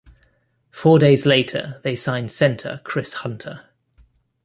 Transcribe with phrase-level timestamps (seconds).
[0.71, 3.69] Four days later, they signed center Chris Hunter.